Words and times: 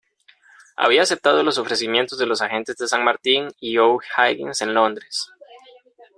Había 0.75 1.03
aceptado 1.03 1.43
los 1.43 1.59
ofrecimientos 1.59 2.17
de 2.17 2.25
los 2.25 2.41
agentes 2.41 2.75
de 2.75 2.87
San 2.87 3.03
Martín 3.03 3.49
y 3.59 3.77
O'Higgins 3.77 4.59
en 4.63 4.73
Londres. 4.73 5.31